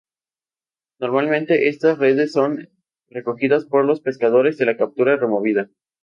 [0.99, 2.69] Normalmente estas redes son
[3.11, 5.69] recogidas por los pescadores y la captura removida.